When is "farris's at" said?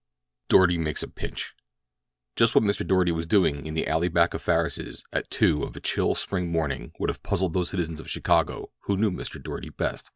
4.42-5.30